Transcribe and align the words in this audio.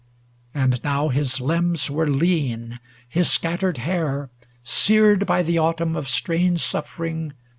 And 0.55 0.83
now 0.83 1.09
his 1.09 1.39
limbs 1.39 1.91
were 1.91 2.07
lean; 2.09 2.79
his 3.07 3.29
scattered 3.29 3.77
hair, 3.77 4.31
Sered 4.65 5.27
by 5.27 5.43
the 5.43 5.59
autumn 5.59 5.95
of 5.95 6.09
strange 6.09 6.61
suffering. 6.61 7.33